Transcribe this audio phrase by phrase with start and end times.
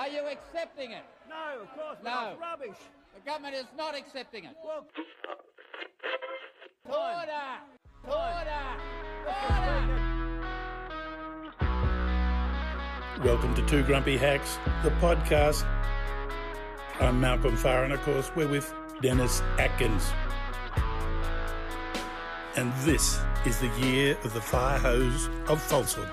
[0.00, 1.04] Are you accepting it?
[1.28, 2.10] No, of course No.
[2.10, 2.32] not.
[2.32, 2.78] It's rubbish.
[3.14, 4.56] The government is not accepting it.
[4.64, 4.86] Well,
[6.86, 7.58] Order!
[8.06, 8.64] Order!
[9.26, 9.88] Order!
[13.22, 15.66] Welcome to Two Grumpy Hacks, the podcast.
[16.98, 18.72] I'm Malcolm Farr, and of course, we're with
[19.02, 20.10] Dennis Atkins.
[22.56, 26.08] And this is the year of the fire hose of falsehood.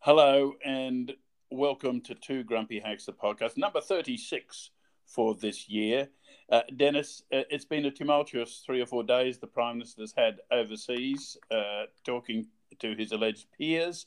[0.00, 1.14] Hello, and
[1.54, 4.70] welcome to Two Grumpy Hacks, the podcast, number 36
[5.06, 6.08] for this year.
[6.50, 10.40] Uh, Dennis, uh, it's been a tumultuous three or four days the Prime Minister's had
[10.50, 12.48] overseas, uh, talking
[12.80, 14.06] to his alleged peers.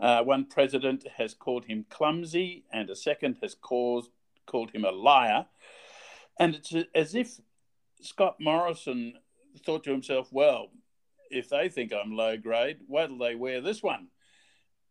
[0.00, 4.08] Uh, one president has called him clumsy, and a second has called,
[4.46, 5.46] called him a liar.
[6.40, 7.40] And it's as if
[8.00, 9.14] Scott Morrison
[9.64, 10.70] thought to himself, well,
[11.30, 14.08] if they think I'm low grade, do they wear this one?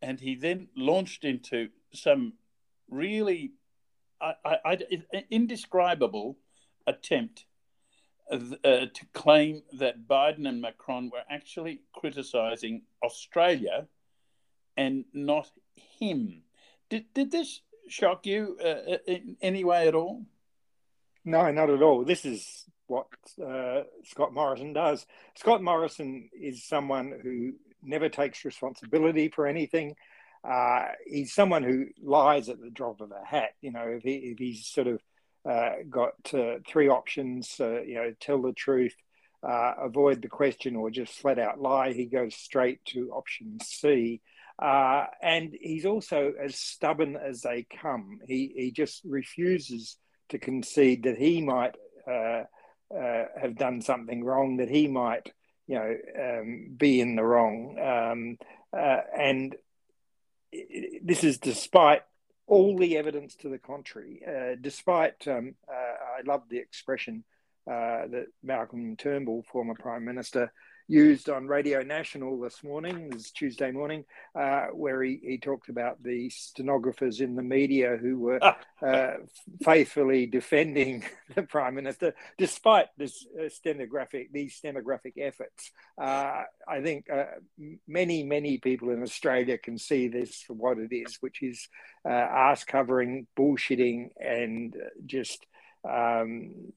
[0.00, 2.34] And he then launched into some
[2.90, 3.52] really
[4.20, 4.78] I, I,
[5.30, 6.38] indescribable
[6.86, 7.44] attempt
[8.30, 13.88] uh, to claim that Biden and Macron were actually criticizing Australia
[14.76, 15.50] and not
[15.98, 16.42] him.
[16.88, 20.24] Did, did this shock you uh, in any way at all?
[21.24, 22.04] No, not at all.
[22.04, 23.06] This is what
[23.44, 25.06] uh, Scott Morrison does.
[25.36, 29.94] Scott Morrison is someone who never takes responsibility for anything.
[30.44, 33.50] Uh, he's someone who lies at the drop of a hat.
[33.60, 35.00] You know, if, he, if he's sort of
[35.48, 38.94] uh, got uh, three options, uh, you know, tell the truth,
[39.42, 44.20] uh, avoid the question, or just flat out lie, he goes straight to option C.
[44.58, 48.18] Uh, and he's also as stubborn as they come.
[48.26, 49.96] He, he just refuses
[50.28, 51.74] to concede that he might
[52.06, 55.32] have done something wrong, that he might,
[55.66, 57.78] you know, um, be in the wrong.
[57.80, 58.38] Um,
[58.72, 59.56] and
[61.02, 62.02] this is despite
[62.46, 64.22] all the evidence to the contrary.
[64.26, 67.24] Uh, despite, um, uh, I love the expression
[67.66, 70.52] uh, that Malcolm Turnbull, former Prime Minister,
[70.88, 74.04] used on Radio National this morning, this Tuesday morning,
[74.38, 78.40] uh, where he, he talked about the stenographers in the media who were
[78.86, 79.12] uh,
[79.62, 81.04] faithfully defending
[81.34, 85.70] the prime minister, despite this uh, stenographic these stenographic efforts.
[86.00, 87.24] Uh, I think uh,
[87.86, 91.68] many many people in Australia can see this for what it is, which is
[92.04, 94.76] uh, ass covering, bullshitting, and
[95.06, 95.46] just.
[95.84, 96.72] Um,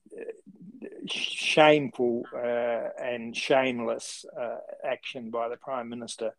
[1.07, 6.31] shameful uh, and shameless uh, action by the prime minister.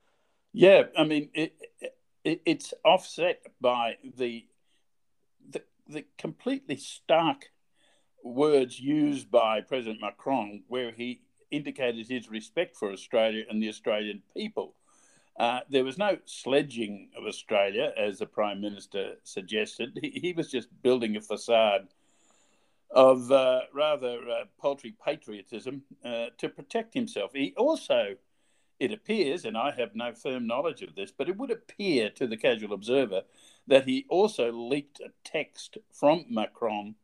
[0.52, 1.54] Yeah, I mean, it,
[2.24, 4.46] it, it's offset by the,
[5.50, 7.50] the the completely stark
[8.24, 14.22] words used by President Macron, where he indicated his respect for Australia and the Australian
[14.34, 14.74] people.
[15.38, 19.98] Uh, there was no sledging of Australia, as the Prime Minister suggested.
[20.00, 21.88] He, he was just building a facade
[22.96, 27.30] of uh, rather uh, paltry patriotism uh, to protect himself.
[27.34, 28.16] He also,
[28.80, 32.26] it appears, and I have no firm knowledge of this, but it would appear to
[32.26, 33.22] the casual observer
[33.66, 36.94] that he also leaked a text from Macron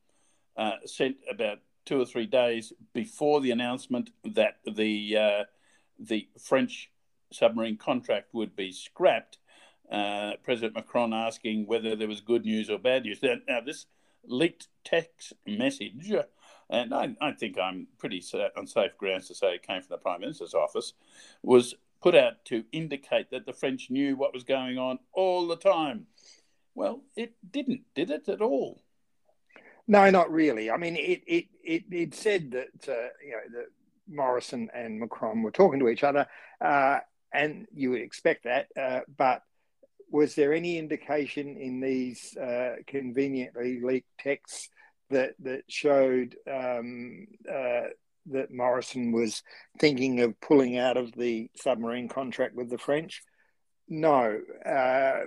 [0.57, 5.45] uh, sent about two or three days before the announcement that the uh,
[5.99, 6.91] the French
[7.31, 9.39] submarine contract would be scrapped.
[9.91, 13.23] Uh, President Macron asking whether there was good news or bad news.
[13.23, 13.85] Now, now this
[14.27, 16.13] leaked text message,
[16.71, 18.23] and I, I think I'm pretty
[18.57, 20.95] on safe grounds to say it came from the Prime Minister's office,
[21.43, 25.57] was put out to indicate that the French knew what was going on all the
[25.57, 26.07] time.
[26.75, 28.83] Well, it didn't, did it at all?
[29.87, 30.71] No, not really.
[30.71, 33.67] I mean, it it it, it said that uh, you know that
[34.09, 36.27] Morrison and Macron were talking to each other,
[36.61, 37.01] uh,
[37.33, 38.69] and you would expect that.
[38.81, 39.43] Uh, but
[40.13, 44.69] was there any indication in these uh, conveniently leaked texts
[45.11, 47.89] that that showed um, uh,
[48.27, 49.43] that Morrison was
[49.79, 53.23] thinking of pulling out of the submarine contract with the French?
[53.89, 54.39] No.
[54.65, 55.21] Uh,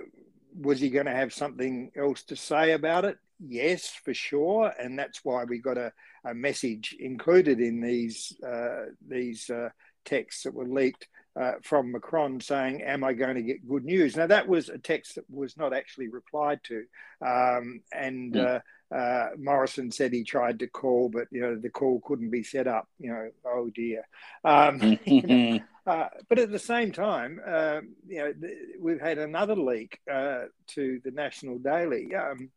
[0.58, 3.18] was he going to have something else to say about it?
[3.40, 5.92] Yes, for sure, and that's why we got a,
[6.24, 9.68] a message included in these uh, these uh,
[10.04, 14.16] texts that were leaked uh, from Macron saying, "Am I going to get good news?"
[14.16, 16.84] Now that was a text that was not actually replied to,
[17.20, 18.60] um, and Mm.
[18.90, 22.42] uh, uh, Morrison said he tried to call, but you know the call couldn't be
[22.42, 22.88] set up.
[22.98, 24.06] You know, oh dear.
[24.44, 29.18] Um, you know, uh, but at the same time, um, you know, th- we've had
[29.18, 32.50] another leak uh, to the National Daily um,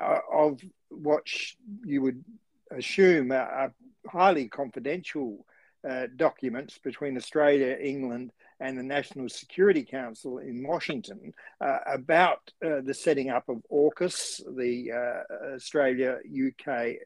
[0.00, 0.60] uh, of
[0.90, 1.54] what sh-
[1.84, 2.24] you would
[2.70, 3.74] assume are, are
[4.08, 5.46] highly confidential
[5.88, 12.80] uh, documents between Australia, England, and the National Security Council in Washington uh, about uh,
[12.82, 16.96] the setting up of AUKUS, the uh, Australia, UK,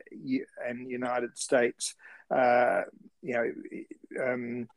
[0.66, 1.94] and United States,
[2.34, 2.82] uh,
[3.22, 4.68] you know, um,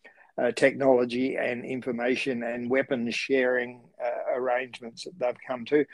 [0.55, 3.81] technology and information and weapons sharing
[4.35, 5.85] arrangements that they've come to.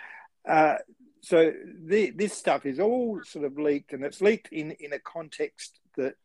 [1.21, 1.51] so
[1.83, 5.79] the, this stuff is all sort of leaked, and it's leaked in, in a context
[5.97, 6.15] that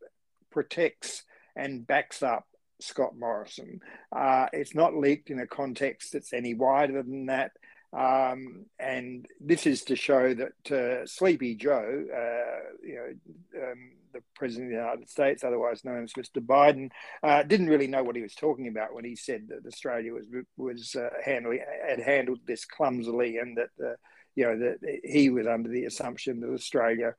[0.53, 1.25] protects
[1.57, 2.47] and backs up
[2.81, 3.81] Scott Morrison.
[4.15, 7.53] Uh, it's not leaked in a context that's any wider than that.
[7.93, 14.23] Um, and this is to show that uh, Sleepy Joe, uh, you know, um, the
[14.35, 16.45] President of the United States, otherwise known as Mr.
[16.45, 16.91] Biden,
[17.23, 20.27] uh, didn't really know what he was talking about when he said that Australia was
[20.57, 23.95] was uh, handling had handled this clumsily, and that uh,
[24.35, 27.15] you know that he was under the assumption that Australia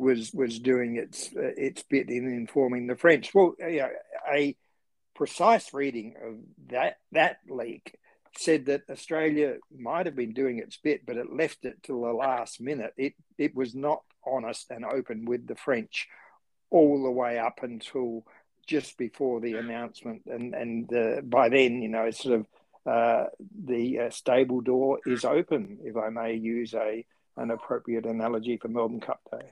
[0.00, 3.32] was was doing its uh, its bit in informing the French.
[3.34, 3.90] Well, you know,
[4.32, 4.56] a
[5.14, 6.36] precise reading of
[6.68, 7.96] that that leak
[8.36, 12.12] said that Australia might have been doing its bit, but it left it till the
[12.12, 12.94] last minute.
[12.96, 16.08] It it was not honest and open with the French
[16.70, 18.24] all the way up until
[18.66, 22.46] just before the announcement, and and uh, by then, you know, sort of
[22.86, 23.26] uh,
[23.66, 27.04] the uh, stable door is open, if I may use a
[27.36, 29.50] an appropriate analogy for Melbourne Cup Day.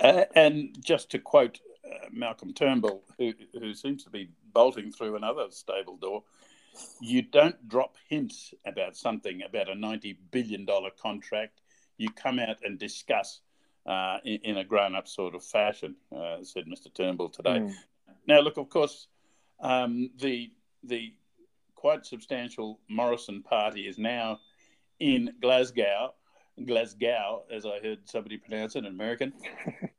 [0.00, 5.16] Uh, and just to quote uh, Malcolm Turnbull, who, who seems to be bolting through
[5.16, 6.22] another stable door,
[7.00, 10.66] you don't drop hints about something, about a $90 billion
[11.00, 11.60] contract.
[11.98, 13.40] You come out and discuss
[13.86, 16.92] uh, in, in, a grown up sort of fashion, uh, said Mr.
[16.92, 17.60] Turnbull today.
[17.60, 17.72] Mm.
[18.26, 19.08] Now, look, of course,
[19.60, 20.52] um, the,
[20.84, 21.12] the
[21.74, 24.38] quite substantial Morrison party is now
[25.00, 26.14] in Glasgow
[26.64, 29.32] Glasgow, as I heard somebody pronounce it, an American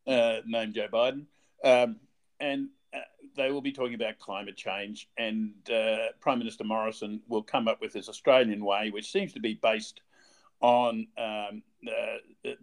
[0.08, 1.26] uh, named Joe Biden.
[1.64, 1.98] Um,
[2.40, 3.00] and uh,
[3.36, 7.82] they will be talking about climate change, and uh, Prime Minister Morrison will come up
[7.82, 10.02] with his Australian way, which seems to be based
[10.62, 11.64] on um,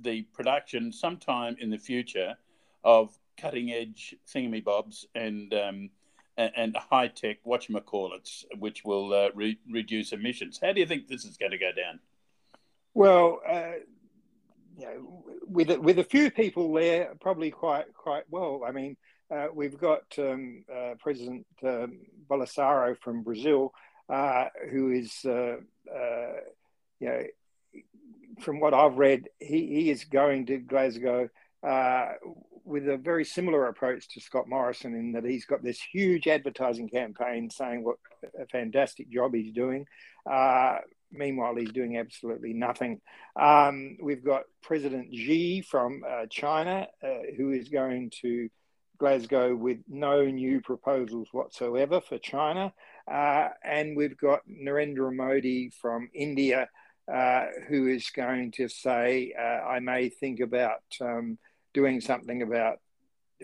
[0.01, 2.37] the production sometime in the future
[2.85, 5.91] of cutting edge thingamybobs and um,
[6.37, 10.59] and high tech whatchamacallits, which will uh, re- reduce emissions.
[10.63, 12.01] How do you think this is going to go down?
[12.95, 13.73] Well, uh,
[14.77, 18.63] you know, with with a few people there, probably quite quite well.
[18.67, 18.97] I mean,
[19.31, 23.73] uh, we've got um, uh, President um, Bolsonaro from Brazil,
[24.09, 25.57] uh, who is, uh,
[25.95, 26.33] uh,
[26.99, 27.23] you know,
[28.41, 31.29] from what I've read, he, he is going to Glasgow
[32.65, 36.89] with a very similar approach to Scott Morrison in that he's got this huge advertising
[36.89, 37.97] campaign saying what
[38.41, 39.87] a fantastic job he's doing.
[41.13, 43.01] Meanwhile, he's doing absolutely nothing.
[43.37, 48.49] Um, we've got President Xi from uh, China, uh, who is going to
[48.99, 52.73] Glasgow with no new proposals whatsoever for China.
[53.11, 56.69] Uh, and we've got Narendra Modi from India,
[57.13, 61.39] uh, who is going to say, uh, I may think about um,
[61.73, 62.79] doing something about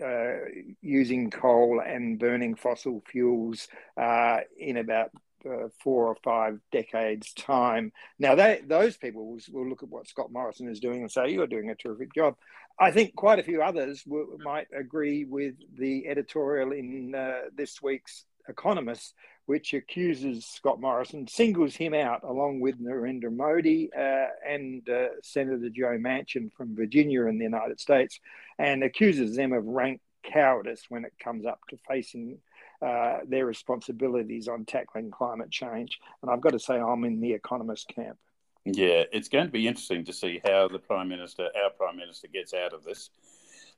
[0.03, 0.45] uh,
[0.81, 3.67] using coal and burning fossil fuels
[3.99, 5.09] uh, in about
[5.47, 7.91] uh, four or five decades' time.
[8.19, 11.29] Now, they, those people will, will, look at what Scott Morrison is doing and say,
[11.29, 12.35] You're doing a terrific job.
[12.79, 17.81] I think quite a few others will, might agree with the editorial in uh, this
[17.81, 19.13] week's Economist,
[19.45, 25.69] which accuses Scott Morrison, singles him out along with Narendra Modi uh, and uh, Senator
[25.69, 28.19] Joe Manchin from Virginia in the United States,
[28.57, 32.37] and accuses them of rank cowardice when it comes up to facing
[32.81, 35.99] uh, their responsibilities on tackling climate change.
[36.21, 38.17] And I've got to say, I'm in the economist camp.
[38.65, 42.27] Yeah, it's going to be interesting to see how the Prime Minister, our Prime Minister,
[42.27, 43.09] gets out of this.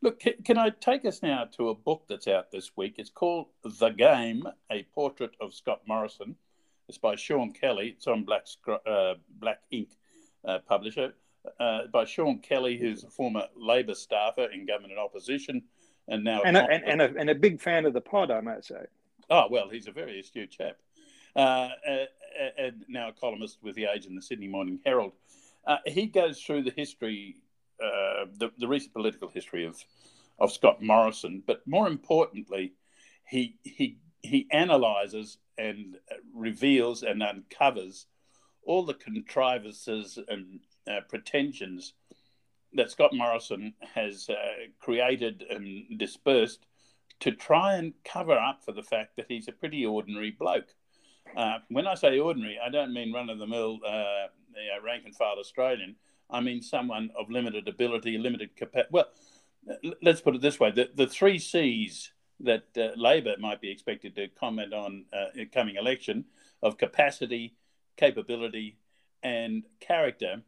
[0.01, 2.95] Look, can, can, I take us now to a book that's out this week?
[2.97, 6.35] It's called The Game A Portrait of Scott Morrison.
[6.87, 7.93] It's by Sean Kelly.
[7.95, 9.89] It's on Black, uh, Black Inc
[10.43, 11.13] uh, publisher.
[11.59, 15.63] Uh, by Sean Kelly, who's a former Labor staffer in government and opposition,
[16.09, 18.41] and now and a, and, and, a, and a big fan of the pod, I
[18.41, 18.85] might say.
[19.29, 20.77] Oh well, he's a very astute chap,
[21.35, 21.69] uh,
[22.57, 25.13] and now a columnist with the Age and the Sydney Morning Herald.
[25.65, 27.35] Uh, he goes through the history,
[27.83, 29.77] uh, the, the recent political history of
[30.39, 32.73] of Scott Morrison, but more importantly,
[33.25, 35.97] he he he analyzes and
[36.33, 38.07] reveals and uncovers
[38.63, 41.93] all the contrivances and uh, pretensions
[42.73, 44.35] that Scott Morrison has uh,
[44.79, 46.65] created and dispersed
[47.21, 50.75] to try and cover up for the fact that he's a pretty ordinary bloke.
[51.35, 54.83] Uh, when I say ordinary, I don't mean run of the mill, uh, you know,
[54.83, 55.95] rank and file Australian.
[56.29, 58.89] I mean someone of limited ability, limited capacity.
[58.91, 59.07] Well,
[60.01, 62.11] let's put it this way: the, the three C's
[62.41, 66.25] that uh, Labor might be expected to comment on uh, in coming election
[66.61, 67.55] of capacity,
[67.97, 68.77] capability,
[69.23, 70.41] and character.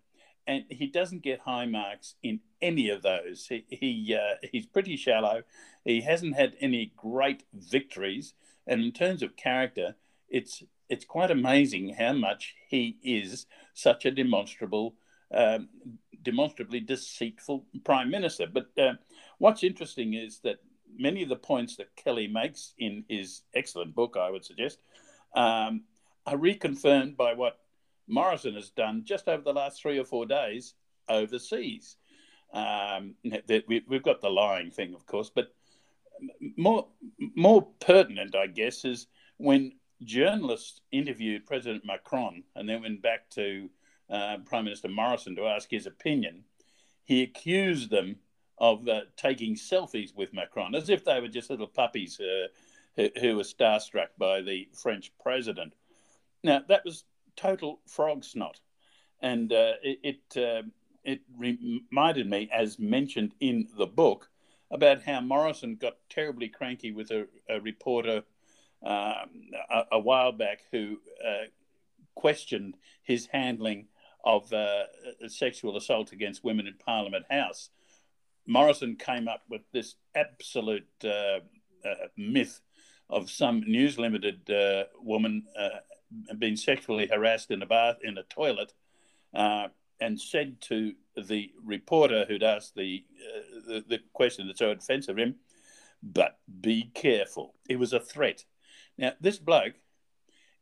[0.47, 3.47] And he doesn't get high marks in any of those.
[3.47, 5.43] He, he uh, he's pretty shallow.
[5.85, 8.33] He hasn't had any great victories.
[8.67, 9.95] And in terms of character,
[10.29, 14.95] it's it's quite amazing how much he is such a demonstrable,
[15.33, 15.69] um,
[16.21, 18.45] demonstrably deceitful prime minister.
[18.45, 18.93] But uh,
[19.37, 20.57] what's interesting is that
[20.97, 24.79] many of the points that Kelly makes in his excellent book, I would suggest,
[25.33, 25.83] um,
[26.25, 27.60] are reconfirmed by what
[28.11, 30.73] Morrison has done just over the last three or four days
[31.09, 31.97] overseas.
[32.53, 35.53] Um, we, have got the lying thing, of course, but
[36.57, 36.87] more
[37.35, 43.69] more pertinent, I guess, is when journalists interviewed President Macron and then went back to
[44.09, 46.43] uh, Prime Minister Morrison to ask his opinion.
[47.05, 48.17] He accused them
[48.57, 52.47] of uh, taking selfies with Macron as if they were just little puppies uh,
[52.95, 55.73] who, who, were starstruck by the French president.
[56.43, 58.59] Now, that was total frog snot.
[59.21, 60.71] And uh, it, it, um,
[61.03, 64.29] it reminded me, as mentioned in the book,
[64.71, 68.23] about how Morrison got terribly cranky with a, a reporter
[68.83, 71.45] um, a, a, while back who uh,
[72.15, 73.87] questioned his handling
[74.23, 74.83] of uh,
[75.27, 77.69] sexual assault against women in Parliament House.
[78.47, 81.39] Morrison came up with this absolute uh,
[81.85, 82.61] uh myth
[83.09, 85.43] of some News Limited uh, woman
[86.29, 88.73] uh, being sexually harassed in a bath in a toilet,
[89.33, 93.03] and said to the reporter who'd asked the,
[93.67, 95.35] the, the question that's so offensive him,
[96.01, 98.45] "But be careful." It was a threat.
[98.97, 99.75] Now, this bloke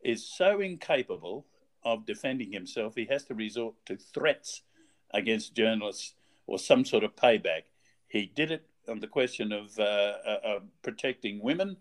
[0.01, 1.45] is so incapable
[1.83, 4.63] of defending himself, he has to resort to threats
[5.11, 6.13] against journalists
[6.45, 7.63] or some sort of payback.
[8.07, 11.77] He did it on the question of uh, uh, protecting women,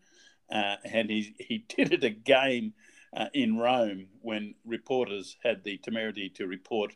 [0.50, 2.75] uh, and he, he did it again
[3.17, 6.95] uh, in Rome when reporters had the temerity to report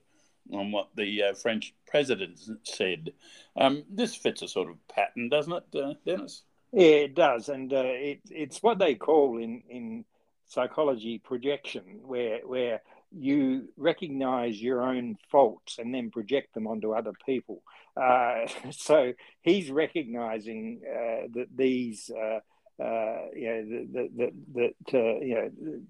[0.52, 3.12] on what the uh, French president said.
[3.56, 6.42] Um, this fits a sort of pattern, doesn't it, uh, Dennis?
[6.72, 10.04] Yeah, it does, and uh, it, it's what they call in in
[10.46, 12.80] psychology projection, where where
[13.14, 17.62] you recognize your own faults and then project them onto other people.
[17.96, 22.10] Uh, so he's recognizing uh, that these,
[22.78, 25.80] uh, uh you know, that that, that uh, you know.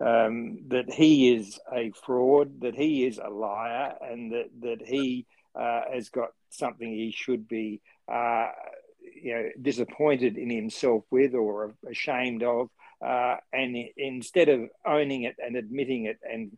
[0.00, 5.26] Um, that he is a fraud, that he is a liar, and that that he
[5.56, 12.44] uh, has got something he should be you know disappointed in himself with or ashamed
[12.44, 12.68] of,
[13.04, 16.56] uh, and instead of owning it and admitting it and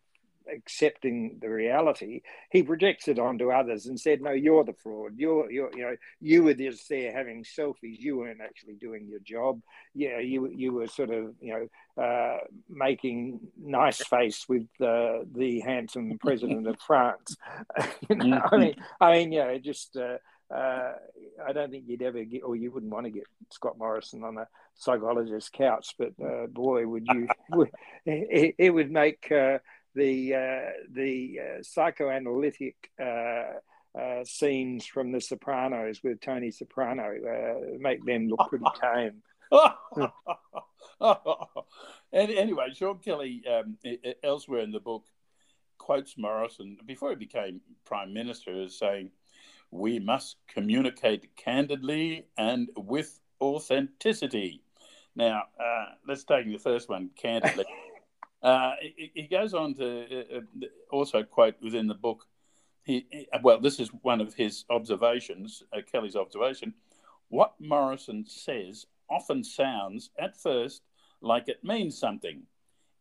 [0.53, 5.13] accepting the reality, he projects it onto others and said, "No, you're the fraud.
[5.17, 7.99] You're, you're, you know, you were just there having selfies.
[7.99, 9.61] You weren't actually doing your job.
[9.93, 12.37] Yeah, you, you were sort of, you know, uh,
[12.69, 17.35] making nice face with uh, the handsome president of France.
[18.09, 20.17] you know, I mean, I mean, know, just." Uh,
[20.53, 20.93] uh,
[21.47, 24.37] I don't think you'd ever get, or you wouldn't want to get Scott Morrison on
[24.37, 27.27] a psychologist's couch, but uh, boy, would you!
[28.05, 29.59] it, it, would make uh,
[29.95, 33.53] the uh, the uh, psychoanalytic uh,
[34.23, 37.13] scenes from The Sopranos with Tony Soprano
[37.79, 39.21] make them look pretty tame.
[41.01, 43.77] and anyway, Sean Kelly, um,
[44.23, 45.03] elsewhere in the book,
[45.77, 49.11] quotes Morrison before he became prime minister as saying
[49.71, 54.61] we must communicate candidly and with authenticity.
[55.15, 57.65] Now, uh, let's take the first one candidly.
[58.43, 62.25] uh, he, he, goes on to uh, uh, also quote within the book.
[62.83, 66.73] He, well, this is one of his observations, uh, Kelly's observation.
[67.29, 70.81] What Morrison says often sounds at first
[71.21, 72.43] like it means something.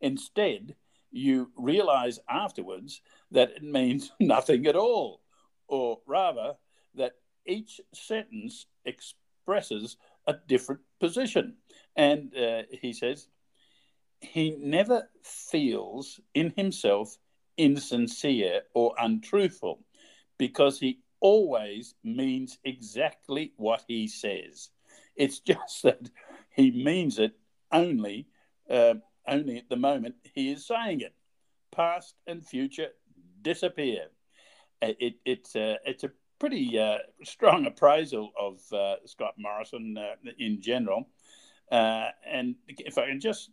[0.00, 0.76] Instead,
[1.10, 5.22] you realize afterwards that it means nothing at all
[5.70, 6.54] or rather,
[6.96, 7.12] that
[7.46, 11.56] each sentence expresses a different position.
[11.96, 13.28] And uh, he says,
[14.20, 17.16] he never feels in himself
[17.56, 19.84] insincere or untruthful
[20.38, 24.70] because he always means exactly what he says.
[25.16, 26.10] It's just that
[26.50, 27.32] he means it
[27.72, 28.26] only
[28.68, 28.94] uh,
[29.26, 31.14] only at the moment he is saying it.
[31.72, 32.88] Past and future
[33.42, 34.08] disappear
[34.82, 40.60] it, it's a it's a pretty uh, strong appraisal of uh, Scott Morrison uh, in
[40.60, 41.08] general.
[41.70, 43.50] Uh, and if I can just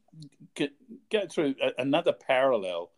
[0.56, 0.74] get,
[1.12, 2.90] go through a, another parallel,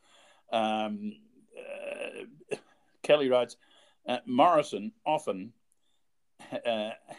[0.51, 1.13] um,
[1.57, 2.55] uh,
[3.03, 3.57] Kelly writes
[4.07, 5.53] uh, Morrison often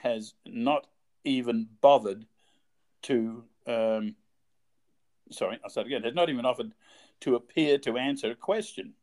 [0.03, 0.87] has not
[1.25, 2.25] even bothered
[3.03, 4.17] to um,
[5.31, 6.73] sorry, I'll start again, has not even offered
[7.21, 8.95] to appear to answer a question.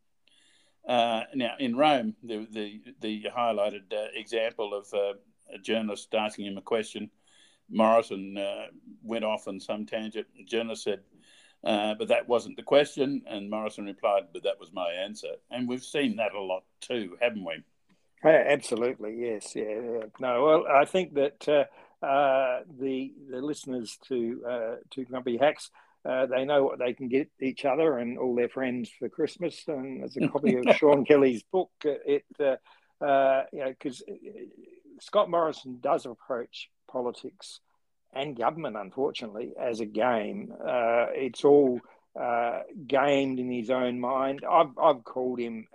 [0.86, 5.14] Uh, now, in Rome, the the, the highlighted uh, example of uh,
[5.52, 7.10] a journalist asking him a question,
[7.70, 8.66] Morrison uh,
[9.02, 10.26] went off on some tangent.
[10.36, 11.00] The journalist said,
[11.64, 15.68] uh, "But that wasn't the question," and Morrison replied, "But that was my answer." And
[15.68, 17.62] we've seen that a lot too, haven't we?
[18.24, 25.04] absolutely, yes, yeah, yeah, No, well, I think that uh, the the listeners to to
[25.04, 25.70] Grumpy Hacks
[26.04, 29.62] uh, they know what they can get each other and all their friends for Christmas.
[29.66, 31.70] And there's a copy of Sean Kelly's book.
[31.84, 32.56] Uh, it, uh,
[33.04, 34.14] uh, you know, because uh,
[35.00, 37.60] Scott Morrison does approach politics
[38.12, 40.52] and government, unfortunately, as a game.
[40.60, 41.80] Uh, it's all
[42.88, 44.40] gamed in his own mind.
[44.50, 45.68] I've, I've called him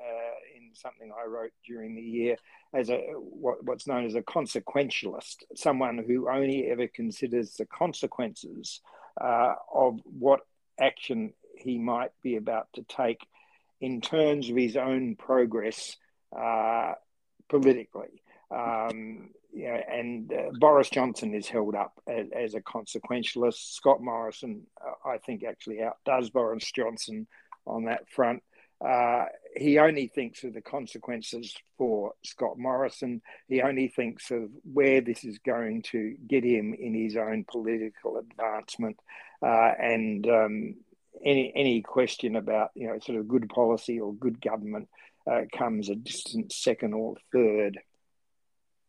[0.74, 2.36] in something I wrote during the year
[2.74, 8.82] as a what, what's known as a consequentialist, someone who only ever considers the consequences
[9.22, 10.42] uh, of what
[10.80, 13.26] action he might be about to take
[13.80, 15.98] in terms of his own progress
[16.36, 16.94] uh,
[17.50, 18.23] politically.
[18.54, 23.74] Um, you know, and uh, Boris Johnson is held up as, as a consequentialist.
[23.74, 27.28] Scott Morrison, uh, I think, actually outdoes Boris Johnson
[27.66, 28.42] on that front.
[28.84, 33.22] Uh, he only thinks of the consequences for Scott Morrison.
[33.48, 38.18] He only thinks of where this is going to get him in his own political
[38.18, 38.98] advancement.
[39.42, 40.76] Uh, and um,
[41.24, 44.90] any any question about you know sort of good policy or good government
[45.30, 47.80] uh, comes a distant second or third.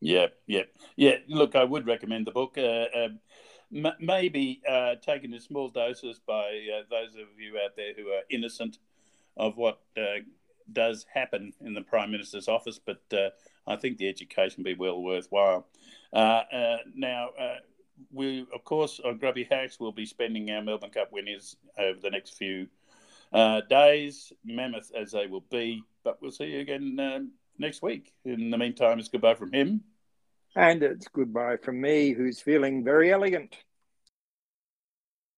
[0.05, 0.65] Yeah, yeah,
[0.97, 1.17] yeah.
[1.29, 2.59] Look, I would recommend the book.
[2.59, 3.21] Uh, um,
[3.75, 8.09] m- maybe uh, taken in small doses by uh, those of you out there who
[8.11, 8.77] are innocent
[9.39, 10.21] of what uh,
[10.71, 13.31] does happen in the Prime Minister's office, but uh,
[13.67, 15.67] I think the education will be well worthwhile.
[16.13, 16.43] Uh,
[16.95, 17.31] now,
[18.13, 22.11] we, of course, on Grumpy Hacks, we'll be spending our Melbourne Cup winners over the
[22.11, 22.69] next few
[23.71, 28.13] days, mammoth as they will be, but we'll see you again um, next week.
[28.27, 29.83] In the meantime, it's goodbye from him.
[30.57, 33.64] And it's goodbye from me, who's feeling very elegant.